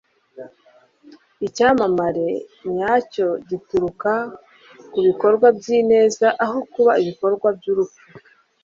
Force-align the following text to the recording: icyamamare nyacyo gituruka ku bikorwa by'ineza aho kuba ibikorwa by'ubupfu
icyamamare 1.47 2.29
nyacyo 2.75 3.27
gituruka 3.49 4.11
ku 4.91 4.99
bikorwa 5.07 5.47
by'ineza 5.57 6.27
aho 6.45 6.57
kuba 6.73 6.91
ibikorwa 7.01 7.47
by'ubupfu 7.57 8.01